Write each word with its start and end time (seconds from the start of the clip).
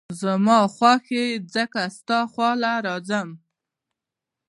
او 0.07 0.13
زما 0.21 0.59
خوښ 0.75 1.05
ئې 1.19 1.25
ځکه 1.55 1.81
ستا 1.97 2.19
خواله 2.31 2.73
راځم 2.87 3.27
ـ 3.35 3.39